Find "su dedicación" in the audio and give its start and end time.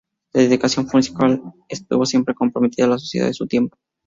0.33-0.87